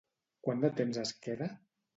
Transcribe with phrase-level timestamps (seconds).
[0.47, 1.53] Quant de temps es queda?